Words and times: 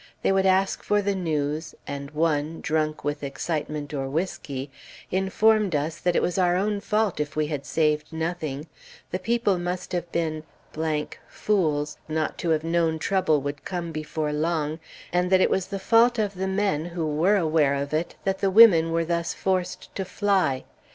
They 0.23 0.31
would 0.31 0.47
ask 0.47 0.81
for 0.81 0.99
the 1.03 1.13
news, 1.13 1.75
and 1.85 2.09
one, 2.09 2.59
drunk 2.59 3.03
with 3.03 3.21
excitement 3.21 3.93
or 3.93 4.09
whiskey, 4.09 4.71
informed 5.11 5.75
us 5.75 5.99
that 5.99 6.15
it 6.15 6.23
was 6.23 6.39
our 6.39 6.55
own 6.55 6.79
fault 6.79 7.19
if 7.19 7.35
we 7.35 7.45
had 7.45 7.67
saved 7.67 8.11
nothing, 8.11 8.65
the 9.11 9.19
people 9.19 9.59
must 9.59 9.91
have 9.91 10.11
been 10.11 10.41
fools 11.27 11.97
not 12.07 12.39
to 12.39 12.49
have 12.49 12.63
known 12.63 12.97
trouble 12.97 13.41
would 13.41 13.63
come 13.63 13.91
before 13.91 14.33
long, 14.33 14.79
and 15.13 15.31
that 15.31 15.39
it 15.39 15.51
was 15.51 15.67
the 15.67 15.77
fault 15.77 16.17
of 16.17 16.33
the 16.33 16.47
men, 16.47 16.85
who 16.85 17.05
were 17.05 17.37
aware 17.37 17.75
of 17.75 17.93
it, 17.93 18.15
that 18.23 18.39
the 18.39 18.49
women 18.49 18.91
were 18.91 19.05
thus 19.05 19.35
forced 19.35 19.93
to 19.95 20.03
fly. 20.03 20.63